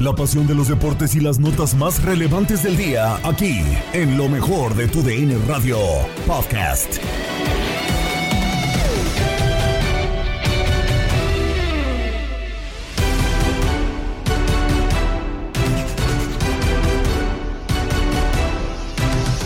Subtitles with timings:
[0.00, 3.60] La pasión de los deportes y las notas más relevantes del día, aquí,
[3.92, 5.78] en lo mejor de tu DN Radio
[6.26, 6.98] Podcast.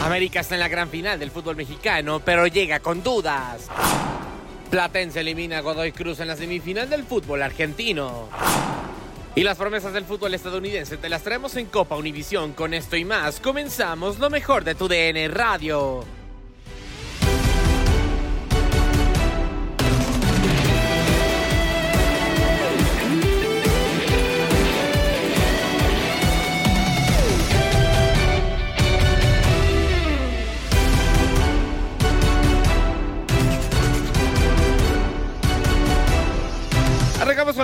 [0.03, 3.69] América está en la gran final del fútbol mexicano, pero llega con dudas.
[4.71, 8.29] Platense elimina a Godoy Cruz en la semifinal del fútbol argentino.
[9.39, 12.55] Y las promesas del fútbol estadounidense te las traemos en Copa Univisión.
[12.55, 16.18] Con esto y más, comenzamos lo mejor de tu DN Radio.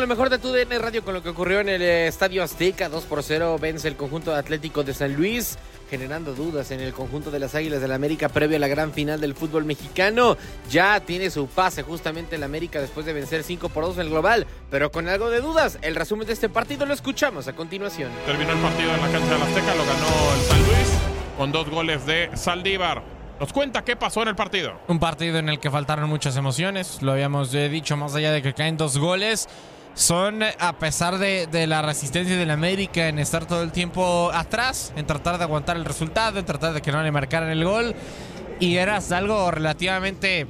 [0.04, 2.90] Lo mejor de tu DN Radio con lo que ocurrió en el eh, Estadio Azteca.
[2.90, 5.56] 2 por 0 vence el conjunto Atlético de San Luis,
[5.88, 8.92] generando dudas en el conjunto de las Águilas del la América previo a la gran
[8.92, 10.36] final del fútbol mexicano.
[10.70, 14.10] Ya tiene su pase justamente el América después de vencer 5 por 2 en el
[14.10, 15.78] global, pero con algo de dudas.
[15.80, 18.10] El resumen de este partido lo escuchamos a continuación.
[18.26, 20.88] Terminó el partido en la cancha de la Azteca, lo ganó el San Luis
[21.38, 23.02] con dos goles de Saldívar.
[23.40, 24.74] Nos cuenta qué pasó en el partido.
[24.86, 28.42] Un partido en el que faltaron muchas emociones, lo habíamos eh, dicho, más allá de
[28.42, 29.48] que caen dos goles.
[29.94, 34.92] Son, a pesar de, de la resistencia del América en estar todo el tiempo atrás,
[34.96, 37.94] en tratar de aguantar el resultado, en tratar de que no le marcaran el gol.
[38.58, 40.46] Y era algo relativamente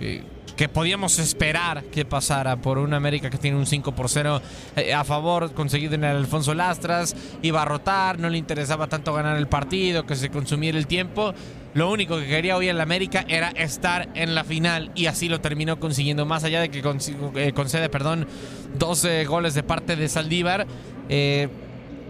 [0.00, 0.22] eh,
[0.56, 4.40] que podíamos esperar que pasara por un América que tiene un 5 por 0
[4.76, 7.14] eh, a favor, conseguido en el Alfonso Lastras.
[7.42, 11.34] Iba a rotar, no le interesaba tanto ganar el partido, que se consumiera el tiempo.
[11.76, 15.28] Lo único que quería hoy en la América era estar en la final y así
[15.28, 16.24] lo terminó consiguiendo.
[16.24, 18.26] Más allá de que eh, concede, perdón,
[18.78, 20.66] 12 goles de parte de Saldívar.
[21.10, 21.48] eh,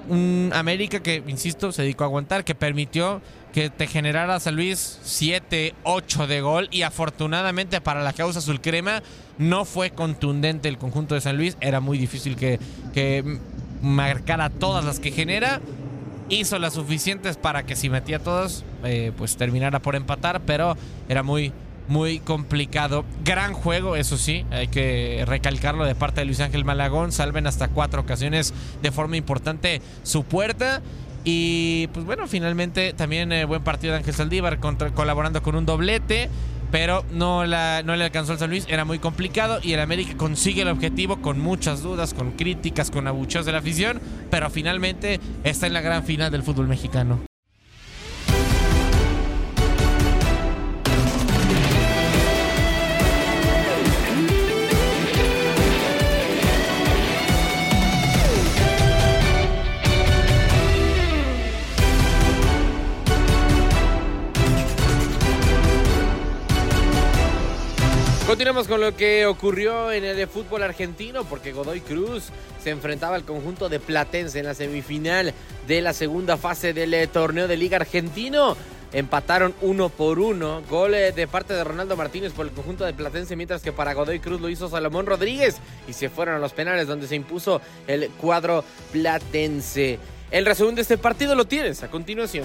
[0.09, 3.21] un América que, insisto, se dedicó a aguantar, que permitió
[3.53, 8.61] que te generara San Luis 7, 8 de gol y afortunadamente para la causa azul
[8.61, 9.03] crema
[9.37, 11.57] no fue contundente el conjunto de San Luis.
[11.61, 12.61] Era muy difícil que,
[12.95, 13.41] que
[13.83, 15.61] marcara todas las que genera
[16.29, 20.77] hizo las suficientes para que si metía todas, eh, pues terminara por empatar, pero
[21.09, 21.53] era muy,
[21.89, 23.05] muy complicado.
[23.25, 27.13] Gran juego, eso sí, hay que recalcarlo de parte de Luis Ángel Malagón.
[27.13, 28.53] Salven hasta cuatro ocasiones
[28.83, 30.83] de forma importante su puerta.
[31.29, 34.61] Y pues bueno, finalmente también eh, buen partido de Ángel Saldívar
[34.95, 36.29] colaborando con un doblete.
[36.71, 40.17] Pero no, la, no le alcanzó al San Luis, era muy complicado y el América
[40.17, 45.21] consigue el objetivo con muchas dudas, con críticas, con abucheos de la afición, pero finalmente
[45.45, 47.21] está en la gran final del fútbol mexicano.
[68.37, 72.25] Continuamos con lo que ocurrió en el fútbol argentino, porque Godoy Cruz
[72.63, 75.33] se enfrentaba al conjunto de Platense en la semifinal
[75.67, 78.55] de la segunda fase del eh, torneo de Liga Argentino.
[78.93, 80.61] Empataron uno por uno.
[80.69, 83.95] Gol eh, de parte de Ronaldo Martínez por el conjunto de Platense, mientras que para
[83.95, 85.57] Godoy Cruz lo hizo Salomón Rodríguez.
[85.89, 89.99] Y se fueron a los penales, donde se impuso el cuadro platense.
[90.31, 92.45] El resumen de este partido lo tienes a continuación.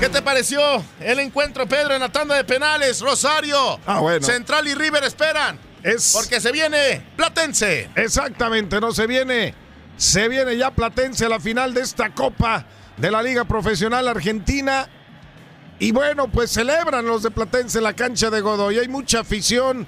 [0.00, 0.60] ¿Qué te pareció
[1.00, 3.00] el encuentro, Pedro, en la tanda de penales?
[3.00, 4.24] Rosario, Ah, bueno.
[4.24, 5.58] Central y River esperan.
[5.82, 7.88] Es Porque se viene Platense.
[7.96, 9.54] exactamente, no se viene.
[9.96, 12.64] Se viene ya Platense a la final de esta Copa
[12.96, 14.88] de la Liga Profesional Argentina.
[15.80, 18.78] Y bueno, pues celebran los de Platense en la cancha de Godoy.
[18.78, 19.86] Hay mucha afición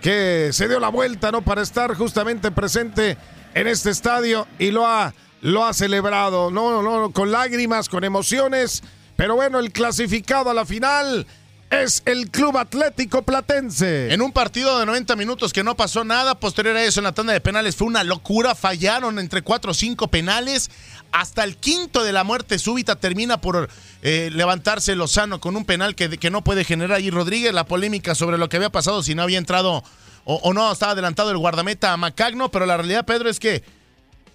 [0.00, 1.42] que se dio la vuelta, ¿no?
[1.42, 3.16] Para estar justamente presente
[3.54, 6.80] en este estadio y lo ha, lo ha celebrado, ¿no?
[6.82, 8.82] no, con lágrimas, con emociones.
[9.18, 11.26] Pero bueno, el clasificado a la final
[11.70, 14.14] es el Club Atlético Platense.
[14.14, 17.10] En un partido de 90 minutos que no pasó nada, posterior a eso en la
[17.10, 20.70] tanda de penales fue una locura, fallaron entre 4 o 5 penales,
[21.10, 23.68] hasta el quinto de la muerte súbita termina por
[24.02, 28.38] eh, levantarse Lozano con un penal que, no puede generar allí Rodríguez, la polémica sobre
[28.38, 29.82] lo que había pasado si no había entrado
[30.26, 33.64] o, o no estaba adelantado el guardameta a Macagno, pero la realidad Pedro es que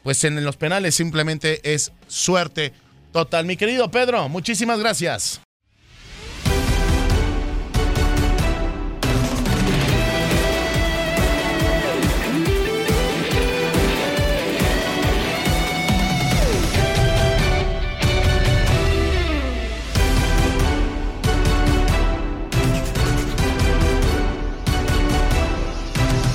[0.03, 2.73] pues en los penales simplemente es suerte
[3.13, 3.45] total.
[3.45, 5.42] Mi querido Pedro, muchísimas gracias.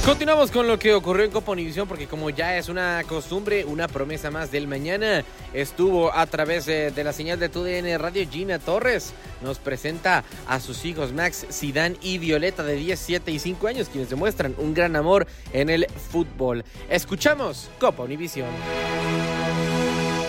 [0.09, 3.89] Continuamos con lo que ocurrió en Copa Univisión porque como ya es una costumbre, una
[3.89, 5.23] promesa más del mañana,
[5.53, 9.13] estuvo a través de, de la señal de TUDN Radio Gina Torres.
[9.43, 13.91] Nos presenta a sus hijos Max, Sidán y Violeta de 10, 7 y 5 años,
[13.91, 16.65] quienes demuestran un gran amor en el fútbol.
[16.89, 18.49] Escuchamos Copa Univisión.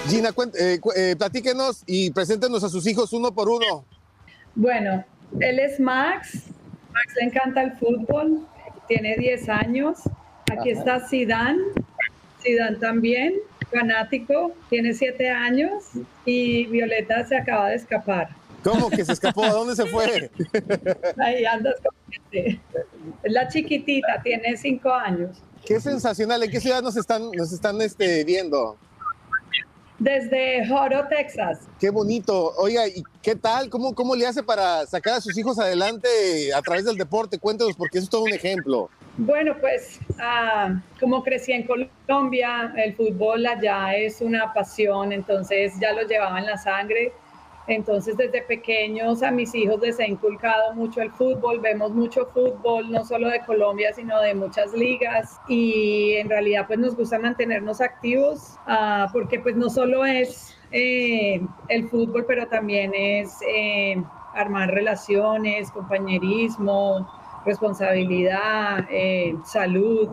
[0.09, 3.85] Gina, eh, cu- eh, platíquenos y preséntenos a sus hijos uno por uno.
[4.55, 5.05] Bueno,
[5.39, 6.33] él es Max.
[6.91, 8.45] Max le encanta el fútbol.
[8.89, 9.99] Tiene 10 años.
[10.51, 11.57] Aquí está Sidán.
[12.43, 13.35] Sidán también,
[13.71, 14.51] fanático.
[14.69, 15.83] Tiene 7 años.
[16.25, 18.29] Y Violeta se acaba de escapar.
[18.63, 19.43] ¿Cómo que se escapó?
[19.43, 20.29] ¿A dónde se fue?
[21.17, 22.59] Ahí andas con gente.
[23.23, 25.37] Es la chiquitita, tiene 5 años.
[25.65, 26.41] Qué sensacional.
[26.43, 28.75] ¿En qué ciudad nos están, nos están este, viendo?
[29.99, 31.59] Desde Joro, Texas.
[31.79, 32.53] Qué bonito.
[32.57, 33.69] Oiga, ¿y qué tal?
[33.69, 36.07] ¿Cómo, ¿Cómo le hace para sacar a sus hijos adelante
[36.55, 37.37] a través del deporte?
[37.37, 38.89] Cuéntenos, porque eso es todo un ejemplo.
[39.17, 45.91] Bueno, pues ah, como crecí en Colombia, el fútbol allá es una pasión, entonces ya
[45.91, 47.11] lo llevaba en la sangre.
[47.69, 52.91] Entonces desde pequeños a mis hijos les he inculcado mucho el fútbol, vemos mucho fútbol,
[52.91, 57.79] no solo de Colombia, sino de muchas ligas y en realidad pues nos gusta mantenernos
[57.79, 64.01] activos ah, porque pues no solo es eh, el fútbol, pero también es eh,
[64.33, 67.07] armar relaciones, compañerismo,
[67.45, 70.09] responsabilidad, eh, salud.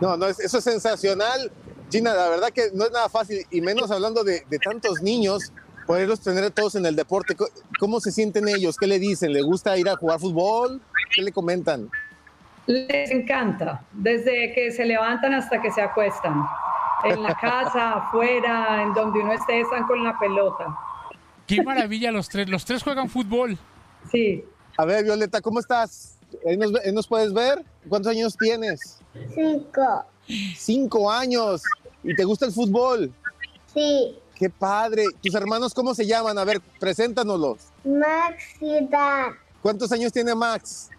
[0.00, 1.50] No, no, es- eso es sensacional.
[1.90, 5.52] Gina, la verdad que no es nada fácil, y menos hablando de, de tantos niños,
[5.86, 7.36] poderlos tener todos en el deporte.
[7.78, 8.76] ¿Cómo se sienten ellos?
[8.76, 9.32] ¿Qué le dicen?
[9.32, 10.80] ¿Le gusta ir a jugar fútbol?
[11.14, 11.90] ¿Qué le comentan?
[12.66, 16.44] Les encanta, desde que se levantan hasta que se acuestan.
[17.04, 20.76] En la casa, afuera, en donde uno esté, están con la pelota.
[21.46, 22.48] Qué maravilla los tres.
[22.48, 23.58] Los tres juegan fútbol.
[24.10, 24.44] Sí.
[24.78, 26.16] A ver, Violeta, ¿cómo estás?
[26.46, 27.64] ¿Ahí nos, ve- ahí nos puedes ver?
[27.88, 29.00] ¿Cuántos años tienes?
[29.34, 30.04] Cinco.
[30.56, 31.62] Cinco años.
[32.04, 33.12] ¿Y te gusta el fútbol?
[33.74, 34.16] Sí.
[34.42, 35.04] Qué padre.
[35.22, 36.36] ¿Tus hermanos cómo se llaman?
[36.36, 37.58] A ver, preséntanoslos.
[37.84, 39.34] Max y Dan.
[39.62, 40.90] ¿Cuántos años tiene Max?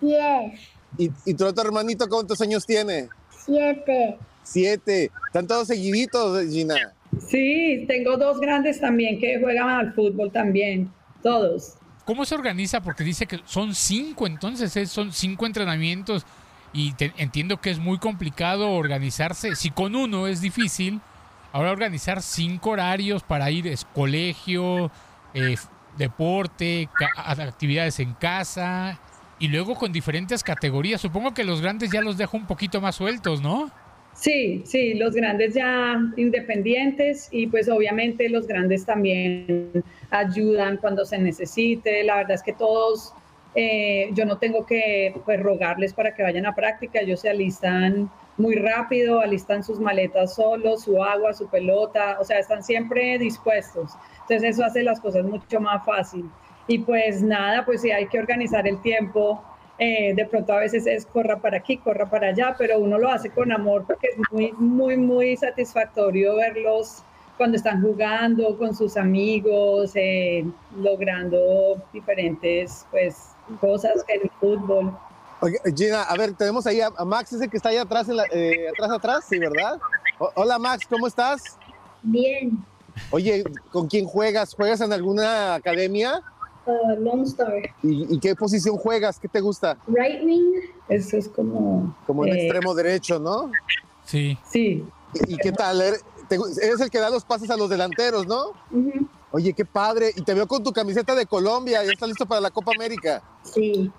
[0.00, 0.58] Diez.
[0.98, 3.08] ¿Y, y tu otro hermanito cuántos años tiene?
[3.46, 4.18] Siete.
[4.42, 5.12] Siete.
[5.28, 6.74] Están todos seguiditos, Gina.
[7.24, 11.74] Sí, tengo dos grandes también que juegan al fútbol también, todos.
[12.04, 12.80] ¿Cómo se organiza?
[12.80, 14.86] Porque dice que son cinco, entonces ¿eh?
[14.86, 16.26] son cinco entrenamientos
[16.72, 19.54] y te- entiendo que es muy complicado organizarse.
[19.54, 21.00] Si con uno es difícil,
[21.52, 24.90] ahora organizar cinco horarios para ir es colegio,
[25.34, 25.56] eh,
[25.96, 26.88] deporte,
[27.26, 28.98] actividades en casa
[29.38, 31.00] y luego con diferentes categorías.
[31.00, 33.70] Supongo que los grandes ya los dejo un poquito más sueltos, ¿no?
[34.14, 39.70] Sí, sí, los grandes ya independientes y pues obviamente los grandes también
[40.10, 42.02] ayudan cuando se necesite.
[42.02, 43.14] La verdad es que todos,
[43.54, 48.10] eh, yo no tengo que pues, rogarles para que vayan a práctica, ellos se alistan
[48.38, 53.92] muy rápido, alistan sus maletas solos, su agua, su pelota, o sea, están siempre dispuestos.
[54.22, 56.30] Entonces eso hace las cosas mucho más fácil.
[56.66, 59.42] Y pues nada, pues sí hay que organizar el tiempo
[59.80, 63.08] Eh, de pronto a veces es corra para aquí, corra para allá, pero uno lo
[63.10, 67.04] hace con amor porque es muy, muy, muy satisfactorio verlos
[67.36, 70.44] cuando están jugando con sus amigos, eh,
[70.76, 74.98] logrando diferentes pues, cosas en el fútbol.
[75.40, 78.16] Oye, Gina, a ver, tenemos ahí a, a Max, ese que está ahí atrás, en
[78.16, 79.78] la- eh, atrás, atrás, sí, ¿verdad?
[80.18, 81.42] O- hola Max, ¿cómo estás?
[82.02, 82.64] Bien.
[83.10, 84.54] Oye, ¿con quién juegas?
[84.54, 86.20] ¿Juegas en alguna academia?
[86.66, 87.52] Uh, Lone Star.
[87.82, 89.18] ¿Y, y qué posición juegas?
[89.20, 89.78] ¿Qué te gusta?
[89.86, 90.54] Right wing.
[90.88, 91.96] Eso es como...
[92.06, 93.52] Como en eh, extremo derecho, ¿no?
[94.04, 94.36] Sí.
[94.50, 94.84] Sí.
[95.14, 95.80] ¿Y, y qué tal?
[95.80, 98.48] ¿Eres te gu- eres el que da los pases a los delanteros, ¿no?
[98.70, 99.08] Ujú.
[99.30, 100.12] Oye, qué padre.
[100.14, 101.82] Y te veo con tu camiseta de Colombia.
[101.84, 103.22] ¿Ya estás listo para la Copa América?
[103.44, 103.90] Sí.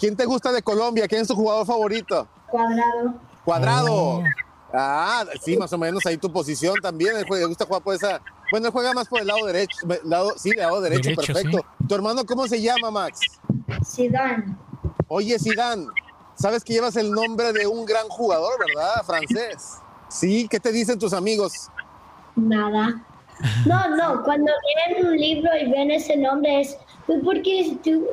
[0.00, 1.06] ¿Quién te gusta de Colombia?
[1.06, 2.26] ¿Quién es tu jugador favorito?
[2.50, 3.14] Cuadrado.
[3.44, 4.22] Cuadrado.
[4.72, 7.16] Ah, sí, más o menos ahí tu posición también.
[7.16, 8.20] Él juega- le gusta jugar por esa.
[8.50, 9.76] Bueno, él juega más por el lado derecho.
[10.04, 11.64] Lado, sí, lado derecho, Derecho, perfecto.
[11.86, 13.20] ¿Tu hermano cómo se llama, Max?
[13.84, 14.56] Zidane.
[15.08, 15.86] Oye, Zidane,
[16.34, 19.02] sabes que llevas el nombre de un gran jugador, ¿verdad?
[19.04, 19.74] Francés.
[20.08, 21.52] Sí, ¿qué te dicen tus amigos?
[22.36, 23.02] Nada.
[23.66, 24.50] No, no, cuando
[24.86, 26.76] leen un libro y ven ese nombre es,
[27.10, 28.06] "Pues, ¿por qué es tu-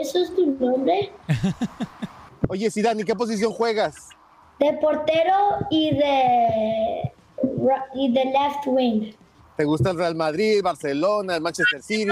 [0.00, 1.12] eso es tu nombre?
[2.48, 4.08] Oye, Zidane, ¿y qué posición juegas?
[4.58, 5.32] De portero
[5.70, 7.12] y de,
[7.94, 9.12] y de left wing.
[9.56, 12.04] ¿Te gusta el Real Madrid, Barcelona, el Manchester City,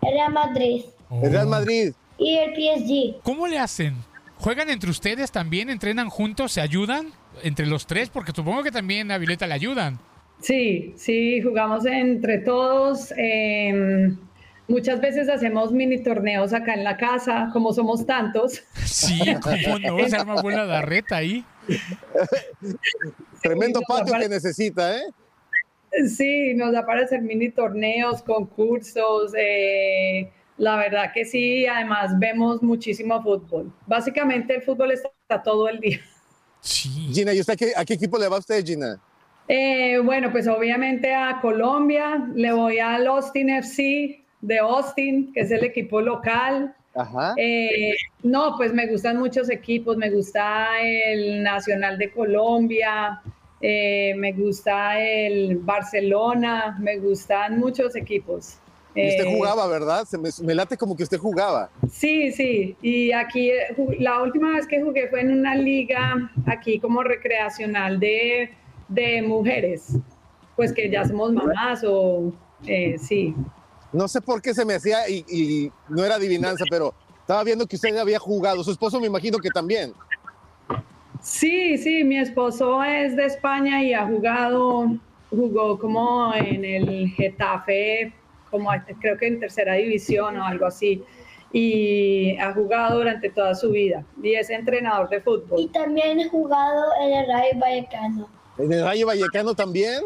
[0.00, 0.84] Real Madrid
[1.22, 1.92] el Real Madrid?
[2.18, 3.20] y el PSG.
[3.24, 3.96] ¿Cómo le hacen?
[4.38, 5.70] ¿Juegan entre ustedes también?
[5.70, 6.52] ¿Entrenan juntos?
[6.52, 7.08] ¿Se ayudan?
[7.42, 9.98] Entre los tres, porque supongo que también a Violeta le ayudan.
[10.40, 13.12] Sí, sí, jugamos entre todos.
[13.16, 14.13] eh,
[14.68, 18.62] muchas veces hacemos mini torneos acá en la casa, como somos tantos.
[18.84, 20.08] Sí, ¿cómo no?
[20.08, 21.44] Se arma buena darreta ahí.
[23.42, 25.02] Tremendo Sí, patio aparte- que necesita, ¿eh?
[26.08, 29.32] Sí, nos da para hacer mini torneos, concursos.
[29.38, 33.72] eh, la verdad que sí, además vemos muchísimo fútbol.
[33.86, 36.00] Básicamente el fútbol está todo el día.
[36.60, 36.88] Sí.
[37.12, 38.98] Gina, ¿y usted a qué, a qué equipo le va usted, Gina?
[39.46, 45.50] Eh, bueno, pues obviamente a Colombia, le voy al Austin FC de Austin, que es
[45.50, 46.74] el equipo local.
[46.94, 47.34] Ajá.
[47.36, 53.20] Eh, no, pues me gustan muchos equipos, me gusta el Nacional de Colombia,
[53.60, 58.58] eh, me gusta el Barcelona, me gustan muchos equipos.
[58.94, 60.04] Y usted Eh, jugaba, ¿verdad?
[60.04, 61.68] Se me, me late como que usted jugaba.
[61.90, 63.50] Sí, sí, y aquí
[63.98, 68.50] la última vez que jugué fue en una liga aquí como recreacional de,
[68.86, 69.96] de mujeres,
[70.54, 72.32] pues que ya somos mamás o
[72.68, 73.34] eh, sí.
[73.94, 77.64] No sé por qué se me hacía y, y no era adivinanza, pero estaba viendo
[77.66, 78.62] que usted había jugado.
[78.64, 79.94] Su esposo me imagino que también.
[81.22, 84.88] Sí, sí, mi esposo es de España y ha jugado,
[85.30, 88.12] jugó como en el Getafe,
[88.50, 88.70] como
[89.00, 91.02] creo que en tercera división o algo así,
[91.52, 95.70] y ha jugado durante toda su vida y es entrenador de Y fútbol.
[95.72, 98.28] también he jugado en el Rayo Vallecano.
[98.58, 100.02] ¿En el Rayo Vallecano también?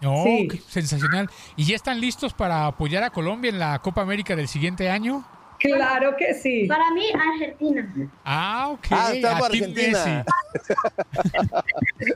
[0.00, 0.48] No, Sí.
[0.48, 1.28] qué sensacional.
[1.56, 5.24] ¿Y ya están listos para apoyar a Colombia en la Copa América del siguiente año?
[5.58, 6.66] Claro que sí.
[6.68, 8.08] Para mí, Argentina.
[8.24, 8.86] Ah, ok.
[8.90, 10.24] Ah, estamos Argentina.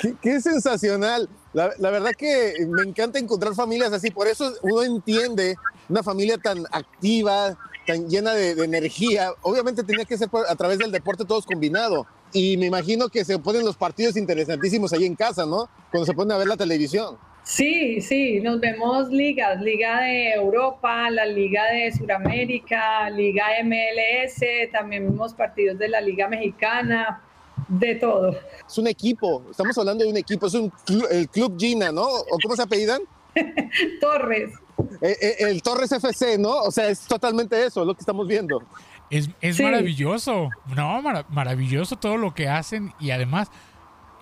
[0.00, 1.28] Qué, qué sensacional.
[1.52, 4.10] La, la verdad que me encanta encontrar familias así.
[4.10, 5.56] Por eso uno entiende
[5.88, 9.30] una familia tan activa, tan llena de, de energía.
[9.42, 12.06] Obviamente tenía que ser por- a través del deporte todos combinado.
[12.32, 15.68] Y me imagino que se ponen los partidos interesantísimos ahí en casa, ¿no?
[15.90, 17.16] Cuando se ponen a ver la televisión.
[17.46, 24.42] Sí, sí, nos vemos ligas, Liga de Europa, la Liga de Sudamérica, Liga MLS,
[24.72, 27.22] también vemos partidos de la Liga Mexicana,
[27.68, 28.36] de todo.
[28.66, 29.44] Es un equipo.
[29.48, 30.48] Estamos hablando de un equipo.
[30.48, 30.72] Es un
[31.08, 32.02] el Club Gina, ¿no?
[32.04, 33.02] ¿O cómo se apellidan?
[34.00, 34.52] Torres.
[35.00, 36.50] Eh, eh, el Torres FC, ¿no?
[36.62, 38.62] O sea, es totalmente eso, lo que estamos viendo.
[39.10, 39.62] Es, es Sí.
[39.62, 40.50] maravilloso.
[40.74, 43.50] No, mara- maravilloso todo lo que hacen y además,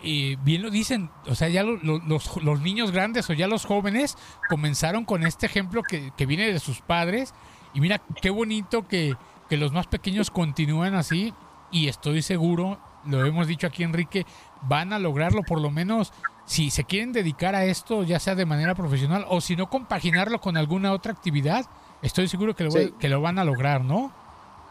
[0.03, 3.49] eh, bien lo dicen, o sea, ya lo- lo- los, los niños grandes o ya
[3.49, 4.17] los jóvenes
[4.49, 7.33] comenzaron con este ejemplo que, que viene de sus padres
[7.73, 9.17] y mira qué bonito que,
[9.49, 11.33] que los más pequeños continúen así
[11.73, 14.27] y estoy seguro, lo hemos dicho aquí Enrique,
[14.63, 16.13] van a lograrlo por lo menos
[16.47, 20.41] si se quieren dedicar a esto, ya sea de manera profesional o si no compaginarlo
[20.41, 21.67] con alguna otra actividad,
[22.03, 22.93] estoy seguro que lo, Sí.
[22.99, 24.13] que lo van a lograr, ¿no?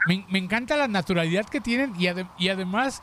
[0.08, 3.02] Me, me encanta la naturalidad que tienen y, ade- y además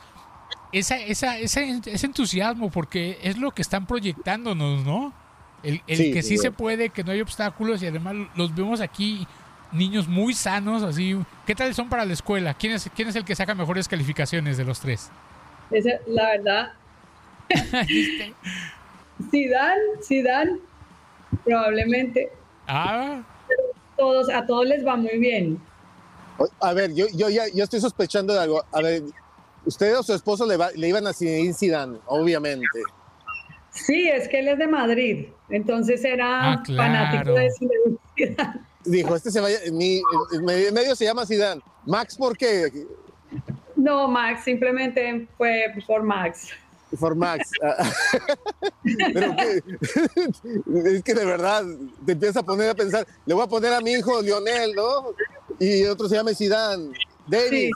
[0.73, 5.13] esa, esa, ese, ese entusiasmo, porque es lo que están proyectándonos, ¿no?
[5.63, 6.39] El, el Sí, que sí sí.
[6.39, 9.27] se puede, que no hay obstáculos y además los vemos aquí,
[9.73, 11.19] niños muy sanos, así.
[11.47, 12.55] ¿Qué tal son para la escuela?
[12.55, 15.11] ¿Quién es, quién es el que saca mejores calificaciones de los tres?
[15.71, 16.73] Esa- la verdad.
[19.31, 20.59] Zidane, Zidane,
[21.45, 22.31] probablemente
[22.67, 23.23] ah,
[23.97, 25.61] todos, a todos les va muy bien.
[26.61, 28.65] A ver, yo, yo ya yo estoy sospechando de algo.
[28.73, 29.03] A ver,
[29.67, 32.67] usted o su esposo le, va- le iban a Zinedine Zidane, obviamente.
[33.71, 36.93] Sí, es que él es de Madrid, entonces era Ah, claro.
[36.93, 38.61] fanático de Zinedine Zidane.
[38.87, 40.01] Dijo, este se vaya, mi,
[40.43, 41.61] medio medio se llama Zidane.
[41.85, 42.73] Max, ¿por qué?
[43.77, 46.49] No, Max, simplemente fue por Max.
[46.99, 47.51] Por Max.
[47.63, 47.93] Ah,
[49.13, 49.63] Pero que-
[50.97, 51.65] es que de verdad
[52.05, 55.15] te empieza a poner a pensar, le voy a poner a mi hijo Lionel, ¿no?
[55.59, 56.93] Y otro se llama Zidane,
[57.27, 57.71] David.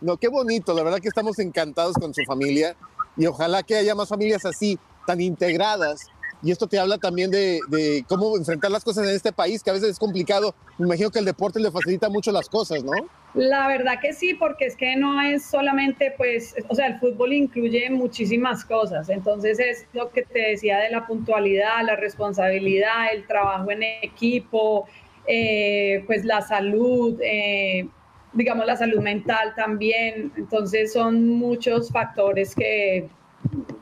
[0.00, 2.74] No, qué bonito, la verdad que estamos encantados con su familia
[3.16, 6.06] y ojalá que haya más familias así, tan integradas.
[6.42, 7.60] Y esto te habla también de,
[8.08, 10.54] cómo enfrentar las cosas en este país, que a veces es complicado.
[10.78, 12.92] Me imagino que el deporte le facilita mucho las cosas, ¿no?
[13.34, 17.32] La verdad que sí, porque es que no es solamente, pues, o sea, el fútbol
[17.32, 19.10] incluye muchísimas cosas.
[19.10, 24.86] Entonces es lo que te decía de la puntualidad, la responsabilidad, el trabajo en equipo,
[25.26, 27.86] eh, pues la salud, eh,
[28.32, 30.32] digamos la salud mental también.
[30.36, 33.08] Entonces son muchos factores que,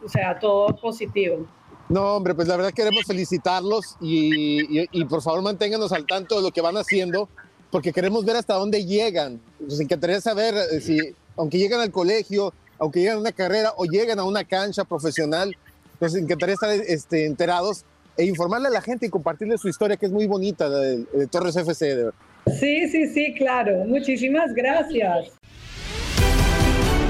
[0.04, 1.46] o sea, todo positivo.
[1.88, 6.50] No, hombre, pues la verdad queremos felicitarlos y, por favor manténganos al tanto de lo
[6.50, 7.28] que van haciendo,
[7.70, 9.40] porque queremos ver hasta dónde llegan.
[9.58, 10.98] Nos encantaría saber eh, si,
[11.36, 15.56] aunque llegan al colegio, aunque llegan a una carrera o llegan a una cancha profesional,
[16.00, 17.84] nos encantaría estar este, enterados
[18.16, 21.26] e informarle a la gente y compartirle su historia, que es muy bonita, de, de
[21.26, 21.96] Torres FC.
[21.96, 22.10] de.
[22.58, 23.84] Sí, sí, sí, claro.
[23.86, 25.30] Muchísimas gracias.